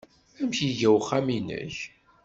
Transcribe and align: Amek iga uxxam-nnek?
Amek 0.41 0.57
iga 0.69 0.89
uxxam-nnek? 0.97 1.75